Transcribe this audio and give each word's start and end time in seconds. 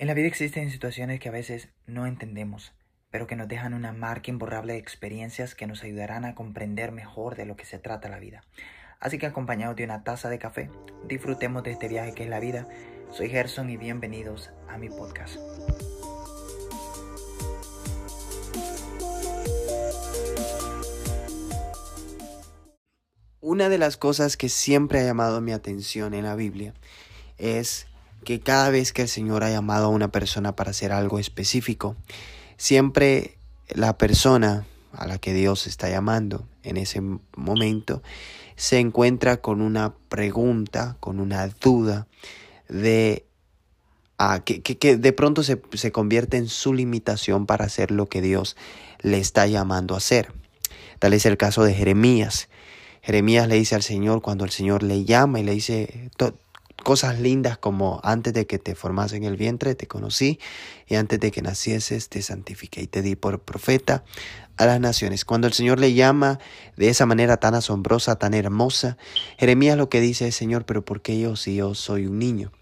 En 0.00 0.06
la 0.06 0.14
vida 0.14 0.28
existen 0.28 0.70
situaciones 0.70 1.18
que 1.18 1.28
a 1.28 1.32
veces 1.32 1.70
no 1.88 2.06
entendemos, 2.06 2.72
pero 3.10 3.26
que 3.26 3.34
nos 3.34 3.48
dejan 3.48 3.74
una 3.74 3.92
marca 3.92 4.30
imborrable 4.30 4.74
de 4.74 4.78
experiencias 4.78 5.56
que 5.56 5.66
nos 5.66 5.82
ayudarán 5.82 6.24
a 6.24 6.36
comprender 6.36 6.92
mejor 6.92 7.34
de 7.34 7.46
lo 7.46 7.56
que 7.56 7.64
se 7.64 7.80
trata 7.80 8.08
la 8.08 8.20
vida. 8.20 8.44
Así 9.00 9.18
que 9.18 9.26
acompañados 9.26 9.74
de 9.74 9.82
una 9.82 10.04
taza 10.04 10.28
de 10.28 10.38
café, 10.38 10.70
disfrutemos 11.08 11.64
de 11.64 11.72
este 11.72 11.88
viaje 11.88 12.14
que 12.14 12.22
es 12.22 12.30
la 12.30 12.38
vida. 12.38 12.68
Soy 13.10 13.28
Gerson 13.28 13.70
y 13.70 13.76
bienvenidos 13.76 14.52
a 14.68 14.78
mi 14.78 14.88
podcast. 14.88 15.36
Una 23.40 23.68
de 23.68 23.78
las 23.78 23.96
cosas 23.96 24.36
que 24.36 24.48
siempre 24.48 25.00
ha 25.00 25.04
llamado 25.04 25.40
mi 25.40 25.50
atención 25.50 26.14
en 26.14 26.22
la 26.22 26.36
Biblia 26.36 26.72
es 27.36 27.87
que 28.28 28.40
cada 28.40 28.68
vez 28.68 28.92
que 28.92 29.00
el 29.00 29.08
Señor 29.08 29.42
ha 29.42 29.50
llamado 29.50 29.86
a 29.86 29.88
una 29.88 30.12
persona 30.12 30.54
para 30.54 30.72
hacer 30.72 30.92
algo 30.92 31.18
específico, 31.18 31.96
siempre 32.58 33.38
la 33.70 33.96
persona 33.96 34.66
a 34.92 35.06
la 35.06 35.16
que 35.16 35.32
Dios 35.32 35.66
está 35.66 35.88
llamando 35.88 36.46
en 36.62 36.76
ese 36.76 37.00
momento 37.00 38.02
se 38.54 38.80
encuentra 38.80 39.38
con 39.38 39.62
una 39.62 39.94
pregunta, 40.10 40.98
con 41.00 41.20
una 41.20 41.48
duda 41.48 42.06
de 42.68 43.24
ah, 44.18 44.40
que, 44.44 44.60
que, 44.60 44.98
de 44.98 45.12
pronto 45.14 45.42
se, 45.42 45.62
se 45.72 45.90
convierte 45.90 46.36
en 46.36 46.48
su 46.48 46.74
limitación 46.74 47.46
para 47.46 47.64
hacer 47.64 47.90
lo 47.90 48.10
que 48.10 48.20
Dios 48.20 48.58
le 49.00 49.16
está 49.16 49.46
llamando 49.46 49.94
a 49.94 49.98
hacer. 49.98 50.34
Tal 50.98 51.14
es 51.14 51.24
el 51.24 51.38
caso 51.38 51.64
de 51.64 51.72
Jeremías. 51.72 52.50
Jeremías 53.00 53.48
le 53.48 53.54
dice 53.54 53.74
al 53.74 53.82
Señor 53.82 54.20
cuando 54.20 54.44
el 54.44 54.50
Señor 54.50 54.82
le 54.82 55.06
llama 55.06 55.40
y 55.40 55.44
le 55.44 55.52
dice, 55.52 56.10
cosas 56.88 57.20
lindas 57.20 57.58
como 57.58 58.00
antes 58.02 58.32
de 58.32 58.46
que 58.46 58.58
te 58.58 58.74
formas 58.74 59.12
en 59.12 59.22
el 59.24 59.36
vientre 59.36 59.74
te 59.74 59.86
conocí 59.86 60.40
y 60.86 60.94
antes 60.94 61.20
de 61.20 61.30
que 61.30 61.42
nacieses 61.42 62.08
te 62.08 62.22
santifiqué 62.22 62.80
y 62.80 62.86
te 62.86 63.02
di 63.02 63.14
por 63.14 63.40
profeta 63.40 64.04
a 64.56 64.64
las 64.64 64.80
naciones. 64.80 65.26
Cuando 65.26 65.46
el 65.46 65.52
Señor 65.52 65.78
le 65.78 65.92
llama 65.92 66.38
de 66.78 66.88
esa 66.88 67.04
manera 67.04 67.36
tan 67.36 67.54
asombrosa, 67.54 68.16
tan 68.16 68.32
hermosa, 68.32 68.96
Jeremías 69.36 69.76
lo 69.76 69.90
que 69.90 70.00
dice 70.00 70.28
es, 70.28 70.34
Señor, 70.34 70.64
pero 70.64 70.82
¿por 70.82 71.02
qué 71.02 71.20
yo 71.20 71.36
si 71.36 71.56
yo 71.56 71.74
soy 71.74 72.06
un 72.06 72.18
niño? 72.18 72.52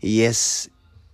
Y 0.00 0.22
es, 0.22 0.70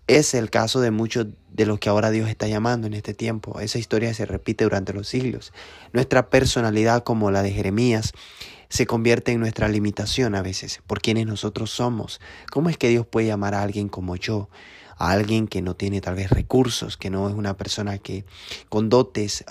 es 0.06 0.32
el 0.32 0.48
caso 0.48 0.80
de 0.80 0.92
muchos 0.92 1.26
de 1.50 1.66
los 1.66 1.80
que 1.80 1.88
ahora 1.88 2.12
Dios 2.12 2.28
está 2.28 2.46
llamando 2.46 2.86
en 2.86 2.94
este 2.94 3.12
tiempo. 3.12 3.58
Esa 3.58 3.80
historia 3.80 4.14
se 4.14 4.24
repite 4.24 4.62
durante 4.62 4.92
los 4.92 5.08
siglos. 5.08 5.52
Nuestra 5.92 6.30
personalidad 6.30 7.02
como 7.02 7.32
la 7.32 7.42
de 7.42 7.50
Jeremías 7.50 8.12
se 8.68 8.86
convierte 8.86 9.32
en 9.32 9.40
nuestra 9.40 9.68
limitación 9.68 10.34
a 10.34 10.42
veces, 10.42 10.80
por 10.86 11.00
quienes 11.00 11.26
nosotros 11.26 11.70
somos. 11.70 12.20
¿Cómo 12.50 12.68
es 12.68 12.78
que 12.78 12.88
Dios 12.88 13.06
puede 13.06 13.26
llamar 13.26 13.54
a 13.54 13.62
alguien 13.62 13.88
como 13.88 14.16
yo? 14.16 14.48
A 14.98 15.10
alguien 15.10 15.46
que 15.46 15.62
no 15.62 15.76
tiene 15.76 16.00
tal 16.00 16.14
vez 16.14 16.30
recursos, 16.30 16.96
que 16.96 17.10
no 17.10 17.28
es 17.28 17.34
una 17.34 17.56
persona 17.56 17.98
que 17.98 18.24
con 18.68 18.88
dotes, 18.88 19.44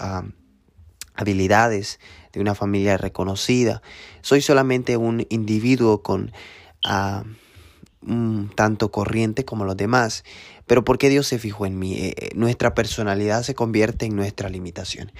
habilidades 1.13 1.99
de 2.33 2.41
una 2.41 2.55
familia 2.55 2.97
reconocida. 2.97 3.81
Soy 4.21 4.41
solamente 4.41 4.97
un 4.97 5.25
individuo 5.29 6.01
con 6.01 6.31
un 8.07 8.51
tanto 8.55 8.91
corriente 8.91 9.45
como 9.45 9.65
los 9.65 9.77
demás. 9.77 10.23
Pero 10.67 10.83
¿por 10.83 10.97
qué 10.97 11.09
Dios 11.09 11.27
se 11.27 11.39
fijó 11.39 11.65
en 11.65 11.77
mí? 11.77 11.93
Eh, 11.93 12.15
eh, 12.17 12.29
nuestra 12.35 12.73
personalidad 12.73 13.43
se 13.43 13.55
convierte 13.55 14.05
en 14.05 14.15
nuestra 14.15 14.49
limitación. 14.49 15.11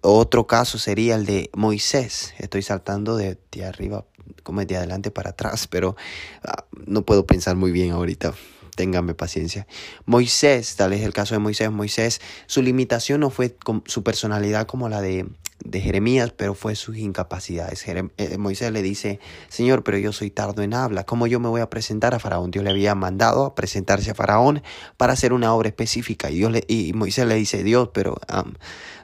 Otro 0.00 0.46
caso 0.46 0.78
sería 0.78 1.14
el 1.14 1.24
de 1.26 1.50
Moisés. 1.54 2.34
Estoy 2.38 2.62
saltando 2.62 3.16
de, 3.16 3.38
arriba, 3.66 4.04
como 4.42 4.64
de 4.64 4.76
adelante 4.76 5.10
para 5.10 5.30
atrás, 5.30 5.66
pero 5.66 5.96
ah, 6.44 6.64
no 6.86 7.02
puedo 7.02 7.26
pensar 7.26 7.56
muy 7.56 7.72
bien 7.72 7.92
ahorita. 7.92 8.34
Ténganme 8.74 9.14
paciencia. 9.14 9.66
Moisés, 10.06 10.76
tal 10.76 10.94
es 10.94 11.02
el 11.02 11.12
caso 11.12 11.34
de 11.34 11.40
Moisés. 11.40 11.70
Moisés, 11.70 12.20
su 12.46 12.62
limitación 12.62 13.20
no 13.20 13.28
fue 13.28 13.54
su 13.84 14.02
personalidad 14.02 14.66
como 14.66 14.88
la 14.88 15.02
de 15.02 15.26
de 15.64 15.80
Jeremías, 15.80 16.32
pero 16.36 16.54
fue 16.54 16.74
sus 16.74 16.96
incapacidades. 16.96 17.84
Eh, 17.86 18.38
Moisés 18.38 18.72
le 18.72 18.82
dice, 18.82 19.20
Señor, 19.48 19.84
pero 19.84 19.98
yo 19.98 20.12
soy 20.12 20.30
tardo 20.30 20.62
en 20.62 20.74
habla, 20.74 21.04
¿cómo 21.04 21.26
yo 21.26 21.40
me 21.40 21.48
voy 21.48 21.60
a 21.60 21.70
presentar 21.70 22.14
a 22.14 22.18
Faraón? 22.18 22.50
Dios 22.50 22.64
le 22.64 22.70
había 22.70 22.94
mandado 22.94 23.44
a 23.44 23.54
presentarse 23.54 24.10
a 24.10 24.14
Faraón 24.14 24.62
para 24.96 25.12
hacer 25.12 25.32
una 25.32 25.54
obra 25.54 25.68
específica. 25.68 26.30
Y, 26.30 26.36
Dios 26.36 26.52
y 26.68 26.92
Moisés 26.92 27.26
le 27.26 27.34
dice, 27.34 27.62
Dios, 27.62 27.90
pero 27.92 28.16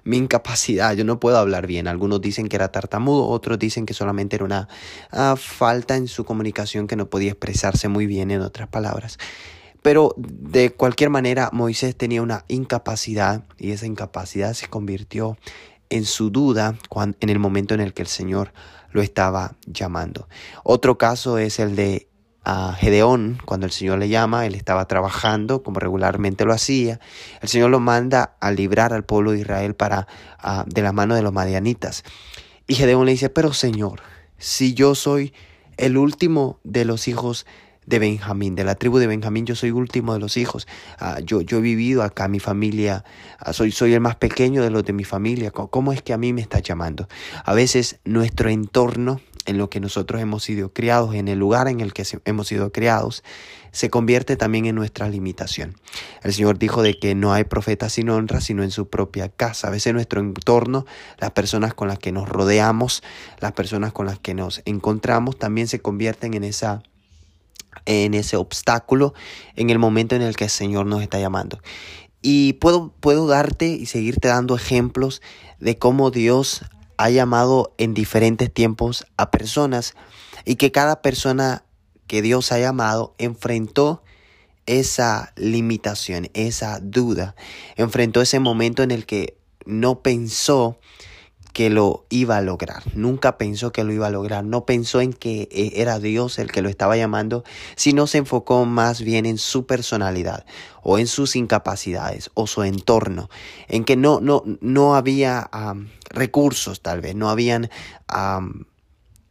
mi 0.04 0.16
incapacidad, 0.16 0.94
yo 0.94 1.04
no 1.04 1.20
puedo 1.20 1.38
hablar 1.38 1.66
bien. 1.66 1.86
Algunos 1.86 2.20
dicen 2.20 2.48
que 2.48 2.56
era 2.56 2.72
tartamudo, 2.72 3.26
otros 3.26 3.58
dicen 3.58 3.86
que 3.86 3.94
solamente 3.94 4.36
era 4.36 4.44
una 4.44 4.68
ah, 5.10 5.36
falta 5.36 5.96
en 5.96 6.08
su 6.08 6.24
comunicación 6.24 6.86
que 6.86 6.96
no 6.96 7.10
podía 7.10 7.30
expresarse 7.30 7.88
muy 7.88 8.06
bien 8.06 8.30
en 8.30 8.40
otras 8.40 8.68
palabras. 8.68 9.18
Pero 9.82 10.14
de 10.16 10.70
cualquier 10.70 11.10
manera, 11.10 11.50
Moisés 11.52 11.96
tenía 11.96 12.22
una 12.22 12.44
incapacidad 12.48 13.44
y 13.58 13.70
esa 13.70 13.86
incapacidad 13.86 14.52
se 14.54 14.66
convirtió 14.66 15.36
en 15.90 16.04
su 16.04 16.30
duda 16.30 16.76
en 17.20 17.28
el 17.28 17.38
momento 17.38 17.74
en 17.74 17.80
el 17.80 17.94
que 17.94 18.02
el 18.02 18.08
Señor 18.08 18.52
lo 18.90 19.02
estaba 19.02 19.56
llamando. 19.66 20.28
Otro 20.64 20.98
caso 20.98 21.38
es 21.38 21.58
el 21.58 21.76
de 21.76 22.08
ah, 22.44 22.74
Gedeón, 22.78 23.38
cuando 23.44 23.66
el 23.66 23.72
Señor 23.72 23.98
le 23.98 24.08
llama, 24.08 24.46
él 24.46 24.54
estaba 24.54 24.86
trabajando 24.86 25.62
como 25.62 25.80
regularmente 25.80 26.44
lo 26.44 26.52
hacía. 26.52 27.00
El 27.40 27.48
Señor 27.48 27.70
lo 27.70 27.80
manda 27.80 28.36
a 28.40 28.50
librar 28.50 28.92
al 28.92 29.04
pueblo 29.04 29.32
de 29.32 29.40
Israel 29.40 29.74
para, 29.74 30.08
ah, 30.38 30.64
de 30.66 30.82
la 30.82 30.92
mano 30.92 31.14
de 31.14 31.22
los 31.22 31.32
madianitas. 31.32 32.04
Y 32.66 32.74
Gedeón 32.74 33.06
le 33.06 33.12
dice, 33.12 33.30
pero 33.30 33.52
Señor, 33.52 34.00
si 34.38 34.74
yo 34.74 34.94
soy 34.94 35.32
el 35.76 35.96
último 35.96 36.58
de 36.64 36.84
los 36.84 37.08
hijos 37.08 37.46
de 37.88 37.98
Benjamín, 37.98 38.54
de 38.54 38.64
la 38.64 38.74
tribu 38.74 38.98
de 38.98 39.06
Benjamín, 39.06 39.46
yo 39.46 39.54
soy 39.54 39.70
último 39.70 40.12
de 40.12 40.20
los 40.20 40.36
hijos. 40.36 40.68
Ah, 40.98 41.20
yo, 41.24 41.40
yo 41.40 41.58
he 41.58 41.60
vivido 41.60 42.02
acá, 42.02 42.28
mi 42.28 42.38
familia, 42.38 43.04
ah, 43.38 43.52
soy, 43.52 43.72
soy 43.72 43.94
el 43.94 44.00
más 44.00 44.16
pequeño 44.16 44.62
de 44.62 44.70
los 44.70 44.84
de 44.84 44.92
mi 44.92 45.04
familia. 45.04 45.50
¿Cómo 45.50 45.92
es 45.92 46.02
que 46.02 46.12
a 46.12 46.18
mí 46.18 46.32
me 46.32 46.42
está 46.42 46.58
llamando? 46.58 47.08
A 47.44 47.54
veces 47.54 47.98
nuestro 48.04 48.50
entorno, 48.50 49.20
en 49.46 49.56
lo 49.56 49.70
que 49.70 49.80
nosotros 49.80 50.20
hemos 50.20 50.42
sido 50.42 50.74
criados, 50.74 51.14
en 51.14 51.26
el 51.28 51.38
lugar 51.38 51.68
en 51.68 51.80
el 51.80 51.94
que 51.94 52.04
hemos 52.26 52.48
sido 52.48 52.70
criados, 52.70 53.24
se 53.72 53.88
convierte 53.88 54.36
también 54.36 54.66
en 54.66 54.74
nuestra 54.74 55.08
limitación. 55.08 55.74
El 56.22 56.34
Señor 56.34 56.58
dijo 56.58 56.82
de 56.82 56.98
que 56.98 57.14
no 57.14 57.32
hay 57.32 57.44
profeta 57.44 57.88
sin 57.88 58.10
honra, 58.10 58.42
sino 58.42 58.62
en 58.62 58.70
su 58.70 58.90
propia 58.90 59.30
casa. 59.30 59.68
A 59.68 59.70
veces 59.70 59.94
nuestro 59.94 60.20
entorno, 60.20 60.84
las 61.18 61.30
personas 61.30 61.72
con 61.72 61.88
las 61.88 61.98
que 61.98 62.12
nos 62.12 62.28
rodeamos, 62.28 63.02
las 63.40 63.52
personas 63.52 63.94
con 63.94 64.04
las 64.04 64.18
que 64.18 64.34
nos 64.34 64.60
encontramos, 64.66 65.38
también 65.38 65.68
se 65.68 65.80
convierten 65.80 66.34
en 66.34 66.44
esa 66.44 66.82
en 67.86 68.14
ese 68.14 68.36
obstáculo 68.36 69.14
en 69.56 69.70
el 69.70 69.78
momento 69.78 70.16
en 70.16 70.22
el 70.22 70.36
que 70.36 70.44
el 70.44 70.50
Señor 70.50 70.86
nos 70.86 71.02
está 71.02 71.18
llamando. 71.18 71.60
Y 72.22 72.54
puedo, 72.54 72.92
puedo 73.00 73.26
darte 73.26 73.68
y 73.68 73.86
seguirte 73.86 74.28
dando 74.28 74.56
ejemplos 74.56 75.22
de 75.60 75.78
cómo 75.78 76.10
Dios 76.10 76.62
ha 76.96 77.10
llamado 77.10 77.74
en 77.78 77.94
diferentes 77.94 78.52
tiempos 78.52 79.06
a 79.16 79.30
personas 79.30 79.94
y 80.44 80.56
que 80.56 80.72
cada 80.72 81.00
persona 81.00 81.64
que 82.06 82.22
Dios 82.22 82.50
ha 82.52 82.58
llamado 82.58 83.14
enfrentó 83.18 84.02
esa 84.66 85.32
limitación, 85.36 86.28
esa 86.34 86.80
duda, 86.80 87.34
enfrentó 87.76 88.20
ese 88.20 88.40
momento 88.40 88.82
en 88.82 88.90
el 88.90 89.06
que 89.06 89.38
no 89.64 90.02
pensó 90.02 90.78
que 91.58 91.70
lo 91.70 92.06
iba 92.08 92.36
a 92.36 92.40
lograr. 92.40 92.84
Nunca 92.94 93.36
pensó 93.36 93.72
que 93.72 93.82
lo 93.82 93.92
iba 93.92 94.06
a 94.06 94.10
lograr. 94.10 94.44
No 94.44 94.64
pensó 94.64 95.00
en 95.00 95.12
que 95.12 95.48
eh, 95.50 95.72
era 95.74 95.98
Dios 95.98 96.38
el 96.38 96.52
que 96.52 96.62
lo 96.62 96.68
estaba 96.68 96.96
llamando, 96.96 97.42
sino 97.74 98.06
se 98.06 98.18
enfocó 98.18 98.64
más 98.64 99.02
bien 99.02 99.26
en 99.26 99.38
su 99.38 99.66
personalidad 99.66 100.46
o 100.84 101.00
en 101.00 101.08
sus 101.08 101.34
incapacidades 101.34 102.30
o 102.34 102.46
su 102.46 102.62
entorno, 102.62 103.28
en 103.66 103.82
que 103.84 103.96
no, 103.96 104.20
no, 104.20 104.44
no 104.60 104.94
había 104.94 105.50
recursos 106.10 106.80
tal 106.80 107.00
vez, 107.00 107.16
no 107.16 107.28
habían... 107.28 107.70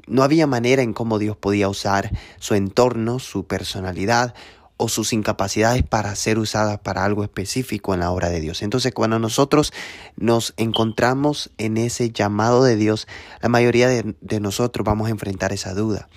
no 0.06 0.22
había 0.22 0.48
manera 0.48 0.82
en 0.82 0.92
cómo 0.92 1.20
Dios 1.20 1.38
podía 1.38 1.70
usar 1.70 2.12
su 2.40 2.56
entorno, 2.56 3.20
su 3.20 3.48
personalidad 3.48 4.36
o 4.78 4.90
sus 4.90 5.12
incapacidades 5.12 5.84
para 5.84 6.16
ser 6.16 6.38
usadas 6.38 6.80
para 6.80 7.04
algo 7.04 7.24
específico 7.24 7.94
en 7.94 8.00
la 8.00 8.12
obra 8.12 8.30
de 8.30 8.40
Dios. 8.40 8.62
Entonces, 8.62 8.94
cuando 8.94 9.18
nosotros 9.18 9.74
nos 10.16 10.54
encontramos 10.58 11.52
en 11.58 11.78
ese 11.78 12.12
llamado 12.12 12.64
de 12.64 12.76
Dios, 12.76 13.08
la 13.42 13.50
mayoría 13.50 13.88
de, 13.88 14.40
nosotros 14.40 14.86
vamos 14.86 15.08
a 15.08 15.12
enfrentar 15.12 15.52
esa 15.52 15.74
duda. 15.74 16.10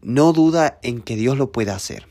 No 0.00 0.32
duda 0.32 0.78
en 0.82 1.02
que 1.02 1.16
Dios 1.16 1.36
lo 1.36 1.50
pueda 1.50 1.74
hacer. 1.74 2.06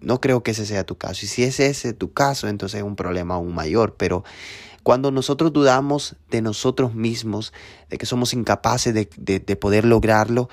No 0.00 0.20
creo 0.20 0.42
que 0.42 0.50
ese 0.50 0.66
sea 0.66 0.84
tu 0.84 0.98
caso. 0.98 1.24
Y 1.24 1.28
si 1.28 1.44
ese 1.44 1.66
es 1.66 1.86
tu 1.96 2.12
caso, 2.12 2.48
entonces 2.48 2.78
es 2.78 2.84
un 2.84 2.96
problema 2.96 3.36
aún 3.36 3.54
mayor. 3.54 3.94
Pero 3.96 4.24
cuando 4.82 5.12
nosotros 5.12 5.52
dudamos 5.52 6.16
de 6.30 6.42
nosotros 6.42 6.94
mismos, 6.94 7.52
de 7.88 7.98
que 7.98 8.06
somos 8.06 8.34
incapaces 8.34 8.92
de, 8.92 9.08
de 9.16 9.56
poder 9.56 9.84
lograrlo, 9.84 10.48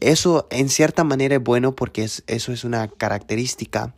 eso 0.00 0.46
en 0.50 0.68
cierta 0.68 1.04
manera 1.04 1.36
es 1.36 1.42
bueno 1.42 1.74
porque 1.74 2.04
es, 2.04 2.22
eso 2.26 2.52
es 2.52 2.64
una 2.64 2.88
característica 2.88 3.94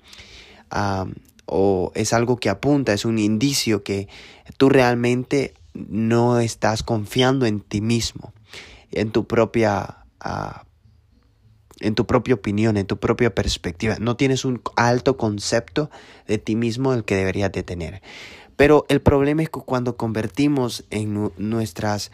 o 1.46 1.92
es 1.94 2.12
algo 2.12 2.36
que 2.36 2.48
apunta, 2.48 2.92
es 2.92 3.04
un 3.04 3.18
indicio 3.18 3.82
que 3.82 4.08
tú 4.56 4.68
realmente 4.68 5.54
no 5.74 6.38
estás 6.38 6.82
confiando 6.82 7.46
en 7.46 7.60
ti 7.60 7.80
mismo, 7.80 8.32
en 8.90 9.10
tu 9.10 9.26
propia, 9.26 10.04
en 11.80 11.94
tu 11.94 12.06
propia 12.06 12.34
opinión, 12.34 12.76
en 12.76 12.86
tu 12.86 12.98
propia 12.98 13.34
perspectiva. 13.34 13.96
No 14.00 14.16
tienes 14.16 14.44
un 14.44 14.62
alto 14.76 15.16
concepto 15.16 15.90
de 16.26 16.38
ti 16.38 16.56
mismo 16.56 16.92
el 16.94 17.04
que 17.04 17.16
deberías 17.16 17.52
de 17.52 17.62
tener. 17.62 18.02
Pero 18.56 18.84
el 18.88 19.00
problema 19.00 19.42
es 19.42 19.50
que 19.50 19.60
cuando 19.60 19.96
convertimos 19.96 20.84
en 20.90 21.32
nuestras 21.36 22.12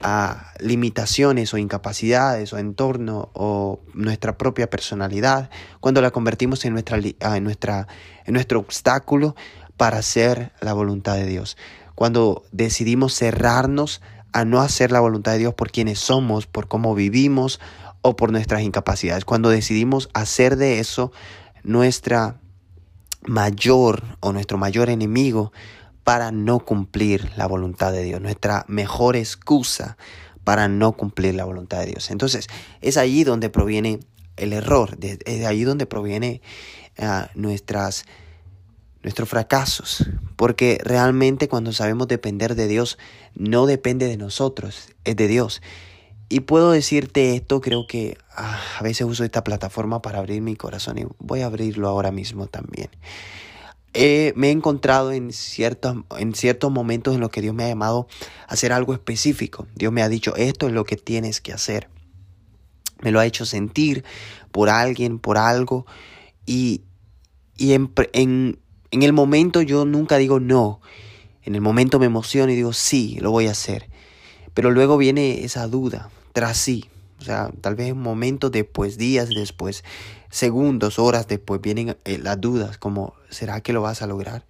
ah, 0.00 0.52
limitaciones 0.58 1.52
o 1.54 1.58
incapacidades 1.58 2.52
o 2.52 2.58
entorno 2.58 3.30
o 3.34 3.80
nuestra 3.94 4.36
propia 4.36 4.68
personalidad, 4.68 5.50
cuando 5.80 6.00
la 6.00 6.10
convertimos 6.10 6.64
en, 6.64 6.72
nuestra, 6.72 6.98
ah, 7.20 7.36
en, 7.36 7.44
nuestra, 7.44 7.88
en 8.24 8.34
nuestro 8.34 8.58
obstáculo 8.58 9.34
para 9.76 9.98
hacer 9.98 10.52
la 10.60 10.72
voluntad 10.72 11.14
de 11.14 11.26
Dios. 11.26 11.56
Cuando 11.94 12.44
decidimos 12.52 13.14
cerrarnos 13.14 14.02
a 14.32 14.44
no 14.44 14.60
hacer 14.60 14.92
la 14.92 15.00
voluntad 15.00 15.32
de 15.32 15.38
Dios 15.38 15.54
por 15.54 15.70
quienes 15.70 15.98
somos, 15.98 16.46
por 16.46 16.68
cómo 16.68 16.94
vivimos 16.94 17.58
o 18.02 18.16
por 18.16 18.32
nuestras 18.32 18.62
incapacidades. 18.62 19.24
Cuando 19.24 19.48
decidimos 19.48 20.10
hacer 20.12 20.56
de 20.56 20.78
eso 20.78 21.10
nuestra 21.62 22.38
mayor 23.26 24.02
o 24.20 24.32
nuestro 24.32 24.58
mayor 24.58 24.90
enemigo 24.90 25.52
para 26.06 26.30
no 26.30 26.60
cumplir 26.60 27.32
la 27.36 27.48
voluntad 27.48 27.90
de 27.90 28.04
Dios, 28.04 28.20
nuestra 28.20 28.64
mejor 28.68 29.16
excusa 29.16 29.96
para 30.44 30.68
no 30.68 30.92
cumplir 30.92 31.34
la 31.34 31.44
voluntad 31.44 31.80
de 31.80 31.86
Dios. 31.86 32.12
Entonces, 32.12 32.46
es 32.80 32.96
allí 32.96 33.24
donde 33.24 33.50
proviene 33.50 33.98
el 34.36 34.52
error, 34.52 34.96
es 35.00 35.18
de 35.18 35.46
allí 35.48 35.64
donde 35.64 35.84
proviene 35.86 36.42
uh, 37.00 37.26
nuestras 37.34 38.06
nuestros 39.02 39.28
fracasos, 39.28 40.08
porque 40.36 40.78
realmente 40.84 41.48
cuando 41.48 41.72
sabemos 41.72 42.06
depender 42.06 42.54
de 42.54 42.68
Dios, 42.68 42.98
no 43.34 43.66
depende 43.66 44.06
de 44.06 44.16
nosotros, 44.16 44.90
es 45.02 45.16
de 45.16 45.26
Dios. 45.26 45.60
Y 46.28 46.40
puedo 46.40 46.70
decirte 46.70 47.34
esto, 47.34 47.60
creo 47.60 47.88
que 47.88 48.16
ah, 48.30 48.60
a 48.78 48.82
veces 48.84 49.08
uso 49.08 49.24
esta 49.24 49.42
plataforma 49.42 50.02
para 50.02 50.20
abrir 50.20 50.40
mi 50.40 50.54
corazón 50.54 50.98
y 50.98 51.06
voy 51.18 51.40
a 51.40 51.46
abrirlo 51.46 51.88
ahora 51.88 52.12
mismo 52.12 52.46
también. 52.46 52.90
Me 54.36 54.48
he 54.48 54.50
encontrado 54.50 55.12
en 55.12 55.32
ciertos, 55.32 55.96
en 56.18 56.34
ciertos 56.34 56.70
momentos 56.70 57.14
en 57.14 57.20
los 57.20 57.30
que 57.30 57.42
Dios 57.42 57.54
me 57.54 57.64
ha 57.64 57.68
llamado 57.68 58.08
a 58.48 58.54
hacer 58.54 58.72
algo 58.72 58.92
específico. 58.92 59.66
Dios 59.74 59.92
me 59.92 60.02
ha 60.02 60.08
dicho, 60.08 60.34
esto 60.36 60.66
es 60.66 60.72
lo 60.72 60.84
que 60.84 60.96
tienes 60.96 61.40
que 61.40 61.52
hacer. 61.52 61.88
Me 63.00 63.10
lo 63.10 63.20
ha 63.20 63.26
hecho 63.26 63.46
sentir 63.46 64.04
por 64.52 64.68
alguien, 64.68 65.18
por 65.18 65.38
algo. 65.38 65.86
Y, 66.46 66.82
y 67.56 67.72
en, 67.72 67.92
en, 68.12 68.58
en 68.90 69.02
el 69.02 69.12
momento 69.12 69.62
yo 69.62 69.84
nunca 69.84 70.16
digo 70.16 70.40
no. 70.40 70.80
En 71.42 71.54
el 71.54 71.60
momento 71.60 71.98
me 71.98 72.06
emociono 72.06 72.52
y 72.52 72.56
digo 72.56 72.72
sí, 72.72 73.18
lo 73.20 73.30
voy 73.30 73.46
a 73.46 73.52
hacer. 73.52 73.88
Pero 74.54 74.70
luego 74.70 74.96
viene 74.96 75.44
esa 75.44 75.66
duda, 75.68 76.10
tras 76.32 76.56
sí. 76.56 76.86
O 77.18 77.24
sea, 77.24 77.50
tal 77.60 77.74
vez 77.74 77.94
momentos 77.94 78.52
después, 78.52 78.98
días 78.98 79.28
después, 79.28 79.84
segundos, 80.30 80.98
horas 80.98 81.26
después, 81.28 81.60
vienen 81.60 81.96
eh, 82.04 82.18
las 82.18 82.40
dudas 82.40 82.78
como, 82.78 83.14
¿será 83.30 83.60
que 83.60 83.72
lo 83.72 83.82
vas 83.82 84.02
a 84.02 84.06
lograr? 84.06 84.44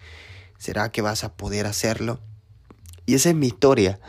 ¿Será 0.59 0.91
que 0.91 1.03
vas 1.03 1.25
a 1.25 1.35
poder 1.37 1.67
hacerlo? 1.67 2.21
Y 3.07 3.15
esa 3.15 3.29
es 3.31 3.35
mi 3.35 3.47
historia. 3.47 4.01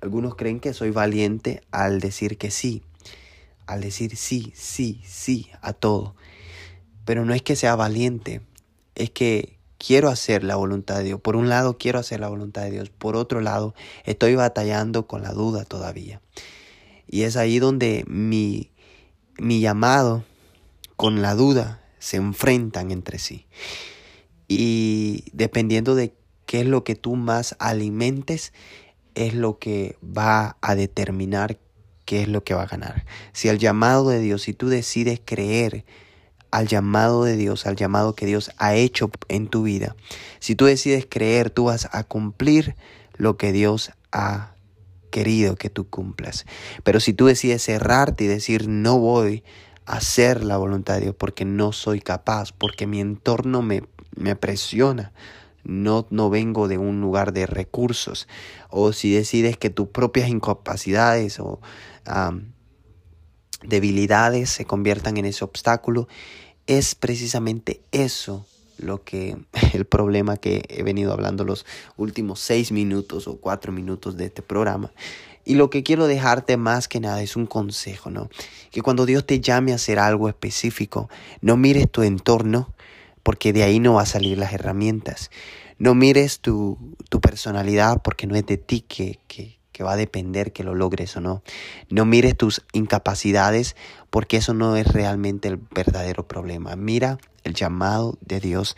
Algunos 0.00 0.36
creen 0.36 0.60
que 0.60 0.72
soy 0.72 0.90
valiente 0.90 1.62
al 1.70 2.00
decir 2.00 2.38
que 2.38 2.50
sí, 2.50 2.82
al 3.66 3.80
decir 3.80 4.16
sí, 4.16 4.52
sí, 4.54 5.02
sí 5.04 5.50
a 5.60 5.72
todo. 5.72 6.14
Pero 7.04 7.24
no 7.24 7.34
es 7.34 7.42
que 7.42 7.56
sea 7.56 7.74
valiente, 7.74 8.40
es 8.94 9.10
que 9.10 9.58
quiero 9.78 10.08
hacer 10.08 10.44
la 10.44 10.56
voluntad 10.56 10.98
de 10.98 11.04
Dios. 11.04 11.20
Por 11.20 11.36
un 11.36 11.48
lado 11.48 11.78
quiero 11.78 11.98
hacer 11.98 12.20
la 12.20 12.28
voluntad 12.28 12.62
de 12.62 12.70
Dios. 12.70 12.90
Por 12.90 13.16
otro 13.16 13.40
lado 13.40 13.74
estoy 14.04 14.34
batallando 14.34 15.06
con 15.06 15.22
la 15.22 15.32
duda 15.32 15.64
todavía. 15.64 16.20
Y 17.08 17.22
es 17.22 17.36
ahí 17.36 17.58
donde 17.58 18.04
mi, 18.06 18.70
mi 19.38 19.60
llamado 19.60 20.24
con 20.96 21.22
la 21.22 21.34
duda 21.34 21.82
se 21.98 22.16
enfrentan 22.16 22.90
entre 22.90 23.18
sí. 23.18 23.46
Y 24.46 25.24
dependiendo 25.32 25.94
de 25.94 26.14
qué 26.46 26.60
es 26.60 26.66
lo 26.66 26.84
que 26.84 26.94
tú 26.94 27.16
más 27.16 27.56
alimentes, 27.58 28.52
es 29.14 29.34
lo 29.34 29.58
que 29.58 29.96
va 30.02 30.56
a 30.60 30.74
determinar 30.74 31.58
qué 32.04 32.22
es 32.22 32.28
lo 32.28 32.44
que 32.44 32.54
va 32.54 32.62
a 32.62 32.66
ganar. 32.66 33.04
Si 33.32 33.48
el 33.48 33.58
llamado 33.58 34.08
de 34.08 34.20
Dios, 34.20 34.42
si 34.42 34.54
tú 34.54 34.68
decides 34.68 35.20
creer, 35.24 35.84
al 36.50 36.66
llamado 36.66 37.24
de 37.24 37.36
Dios, 37.36 37.66
al 37.66 37.76
llamado 37.76 38.14
que 38.14 38.26
Dios 38.26 38.50
ha 38.56 38.74
hecho 38.74 39.10
en 39.28 39.48
tu 39.48 39.62
vida. 39.62 39.96
Si 40.40 40.54
tú 40.54 40.64
decides 40.64 41.06
creer, 41.08 41.50
tú 41.50 41.64
vas 41.64 41.88
a 41.92 42.04
cumplir 42.04 42.74
lo 43.16 43.36
que 43.36 43.52
Dios 43.52 43.92
ha 44.12 44.52
querido 45.10 45.56
que 45.56 45.70
tú 45.70 45.88
cumplas. 45.88 46.46
Pero 46.84 47.00
si 47.00 47.12
tú 47.12 47.26
decides 47.26 47.62
cerrarte 47.62 48.24
y 48.24 48.26
decir 48.26 48.68
no 48.68 48.98
voy 48.98 49.44
a 49.86 49.96
hacer 49.96 50.44
la 50.44 50.56
voluntad 50.56 50.94
de 50.94 51.00
Dios 51.02 51.14
porque 51.16 51.44
no 51.44 51.72
soy 51.72 52.00
capaz, 52.00 52.52
porque 52.52 52.86
mi 52.86 53.00
entorno 53.00 53.62
me, 53.62 53.82
me 54.16 54.36
presiona, 54.36 55.12
no, 55.64 56.06
no 56.10 56.30
vengo 56.30 56.68
de 56.68 56.78
un 56.78 57.00
lugar 57.00 57.32
de 57.32 57.46
recursos, 57.46 58.28
o 58.70 58.92
si 58.92 59.12
decides 59.12 59.56
que 59.56 59.70
tus 59.70 59.88
propias 59.88 60.28
incapacidades 60.28 61.40
o 61.40 61.60
debilidades 63.62 64.50
se 64.50 64.64
conviertan 64.64 65.16
en 65.16 65.26
ese 65.26 65.44
obstáculo, 65.44 66.08
es 66.66 66.94
precisamente 66.94 67.82
eso 67.92 68.46
lo 68.78 69.04
que 69.04 69.36
el 69.74 69.84
problema 69.84 70.36
que 70.36 70.64
he 70.68 70.82
venido 70.82 71.12
hablando 71.12 71.44
los 71.44 71.66
últimos 71.96 72.40
seis 72.40 72.72
minutos 72.72 73.28
o 73.28 73.36
cuatro 73.36 73.72
minutos 73.72 74.16
de 74.16 74.26
este 74.26 74.42
programa. 74.42 74.92
Y 75.44 75.54
lo 75.54 75.70
que 75.70 75.82
quiero 75.82 76.06
dejarte 76.06 76.58
más 76.58 76.88
que 76.88 77.00
nada 77.00 77.22
es 77.22 77.34
un 77.34 77.46
consejo, 77.46 78.10
¿no? 78.10 78.28
Que 78.70 78.82
cuando 78.82 79.06
Dios 79.06 79.24
te 79.24 79.40
llame 79.40 79.72
a 79.72 79.76
hacer 79.76 79.98
algo 79.98 80.28
específico, 80.28 81.08
no 81.40 81.56
mires 81.56 81.90
tu 81.90 82.02
entorno, 82.02 82.70
porque 83.22 83.52
de 83.54 83.62
ahí 83.62 83.80
no 83.80 83.94
va 83.94 84.02
a 84.02 84.06
salir 84.06 84.36
las 84.36 84.52
herramientas. 84.52 85.30
No 85.78 85.94
mires 85.94 86.40
tu, 86.40 86.76
tu 87.08 87.20
personalidad, 87.20 88.02
porque 88.02 88.26
no 88.26 88.34
es 88.34 88.44
de 88.44 88.58
ti 88.58 88.82
que, 88.82 89.20
que, 89.26 89.57
que 89.78 89.84
va 89.84 89.92
a 89.92 89.96
depender 89.96 90.52
que 90.52 90.64
lo 90.64 90.74
logres 90.74 91.16
o 91.16 91.20
no. 91.20 91.44
No 91.88 92.04
mires 92.04 92.36
tus 92.36 92.64
incapacidades 92.72 93.76
porque 94.10 94.38
eso 94.38 94.52
no 94.52 94.74
es 94.74 94.88
realmente 94.88 95.46
el 95.46 95.56
verdadero 95.56 96.26
problema. 96.26 96.74
Mira 96.74 97.18
el 97.44 97.54
llamado 97.54 98.18
de 98.20 98.40
Dios. 98.40 98.76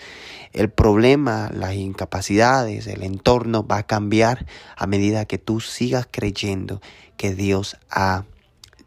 El 0.52 0.68
problema, 0.68 1.50
las 1.54 1.72
incapacidades, 1.72 2.86
el 2.86 3.02
entorno 3.02 3.66
va 3.66 3.78
a 3.78 3.86
cambiar 3.86 4.44
a 4.76 4.86
medida 4.86 5.24
que 5.24 5.38
tú 5.38 5.60
sigas 5.60 6.06
creyendo 6.10 6.82
que 7.16 7.34
Dios 7.34 7.78
ha 7.90 8.26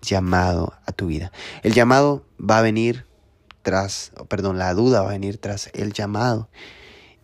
llamado 0.04 0.74
a 0.86 0.92
tu 0.92 1.08
vida. 1.08 1.32
El 1.64 1.74
llamado 1.74 2.24
va 2.40 2.60
a 2.60 2.62
venir 2.62 3.08
tras, 3.64 4.12
perdón, 4.28 4.60
la 4.60 4.72
duda 4.76 5.02
va 5.02 5.10
a 5.10 5.14
venir 5.14 5.40
tras 5.40 5.72
el 5.74 5.94
llamado. 5.94 6.48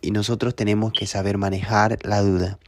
Y 0.00 0.10
nosotros 0.10 0.56
tenemos 0.56 0.92
que 0.92 1.06
saber 1.06 1.38
manejar 1.38 1.96
la 2.02 2.22
duda 2.22 2.58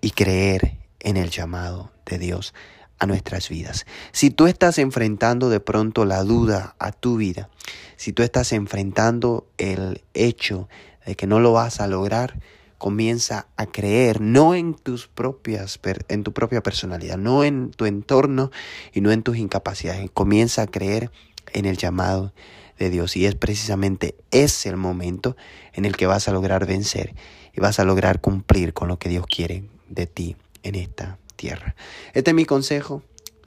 y 0.00 0.12
creer 0.12 0.85
en 1.06 1.16
el 1.16 1.30
llamado 1.30 1.92
de 2.04 2.18
Dios 2.18 2.52
a 2.98 3.06
nuestras 3.06 3.48
vidas. 3.48 3.86
Si 4.10 4.30
tú 4.30 4.48
estás 4.48 4.78
enfrentando 4.78 5.48
de 5.48 5.60
pronto 5.60 6.04
la 6.04 6.24
duda 6.24 6.74
a 6.80 6.90
tu 6.90 7.16
vida, 7.16 7.48
si 7.96 8.12
tú 8.12 8.24
estás 8.24 8.52
enfrentando 8.52 9.46
el 9.56 10.02
hecho 10.14 10.68
de 11.06 11.14
que 11.14 11.28
no 11.28 11.38
lo 11.38 11.52
vas 11.52 11.80
a 11.80 11.86
lograr, 11.86 12.40
comienza 12.78 13.46
a 13.56 13.66
creer 13.66 14.20
no 14.20 14.56
en 14.56 14.74
tus 14.74 15.06
propias 15.06 15.78
en 16.08 16.24
tu 16.24 16.32
propia 16.32 16.60
personalidad, 16.60 17.18
no 17.18 17.44
en 17.44 17.70
tu 17.70 17.86
entorno 17.86 18.50
y 18.92 19.00
no 19.00 19.12
en 19.12 19.22
tus 19.22 19.36
incapacidades, 19.36 20.10
comienza 20.12 20.62
a 20.62 20.66
creer 20.66 21.12
en 21.52 21.66
el 21.66 21.76
llamado 21.76 22.32
de 22.80 22.90
Dios. 22.90 23.16
Y 23.16 23.26
es 23.26 23.36
precisamente 23.36 24.16
ese 24.32 24.70
el 24.70 24.76
momento 24.76 25.36
en 25.72 25.84
el 25.84 25.96
que 25.96 26.06
vas 26.06 26.26
a 26.26 26.32
lograr 26.32 26.66
vencer 26.66 27.14
y 27.54 27.60
vas 27.60 27.78
a 27.78 27.84
lograr 27.84 28.20
cumplir 28.20 28.74
con 28.74 28.88
lo 28.88 28.98
que 28.98 29.08
Dios 29.08 29.24
quiere 29.28 29.62
de 29.88 30.08
ti 30.08 30.36
en 30.66 30.74
esta 30.74 31.18
tierra. 31.36 31.76
Este 32.12 32.30
es 32.30 32.34
mi 32.34 32.44
consejo. 32.44 33.02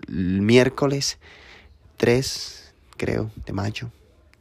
miércoles 0.08 1.20
3, 1.98 2.74
creo, 2.98 3.30
de 3.46 3.54
mayo. 3.54 3.92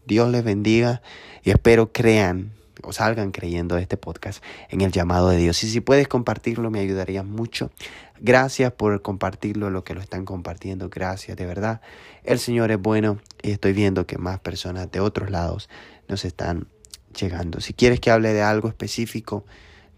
Dios 0.06 0.30
les 0.30 0.44
bendiga 0.44 1.02
y 1.42 1.50
espero 1.50 1.92
crean 1.92 2.52
o 2.85 2.92
salgan 2.92 3.32
creyendo 3.32 3.75
de 3.75 3.82
este 3.82 3.97
podcast 3.97 4.42
en 4.70 4.80
el 4.80 4.92
llamado 4.92 5.28
de 5.28 5.38
Dios. 5.38 5.62
Y 5.64 5.70
si 5.70 5.80
puedes 5.80 6.06
compartirlo, 6.06 6.70
me 6.70 6.78
ayudaría 6.78 7.25
mucho. 7.25 7.73
Gracias 8.20 8.73
por 8.73 9.02
compartirlo, 9.02 9.70
lo 9.70 9.82
que 9.82 9.94
lo 9.94 10.00
están 10.00 10.25
compartiendo. 10.25 10.88
Gracias, 10.88 11.37
de 11.37 11.47
verdad. 11.47 11.80
El 12.23 12.38
Señor 12.38 12.70
es 12.70 12.80
bueno 12.80 13.18
y 13.42 13.50
estoy 13.50 13.73
viendo 13.73 14.06
que 14.06 14.18
más 14.18 14.38
personas 14.38 14.90
de 14.92 15.00
otros 15.00 15.30
lados 15.30 15.68
nos 16.06 16.25
están 16.25 16.68
llegando. 17.18 17.61
Si 17.61 17.75
quieres 17.75 17.99
que 17.99 18.12
hable 18.12 18.32
de 18.32 18.42
algo 18.42 18.68
específico, 18.68 19.44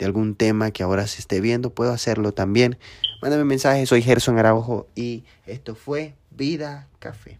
de 0.00 0.06
algún 0.06 0.34
tema 0.34 0.70
que 0.70 0.82
ahora 0.82 1.06
se 1.06 1.20
esté 1.20 1.42
viendo, 1.42 1.70
puedo 1.70 1.92
hacerlo 1.92 2.32
también. 2.32 2.78
Mándame 3.20 3.44
mensaje, 3.44 3.84
soy 3.84 4.00
Gerson 4.00 4.38
Araujo 4.38 4.88
y 4.96 5.24
esto 5.46 5.74
fue 5.74 6.14
Vida 6.30 6.88
Café. 6.98 7.38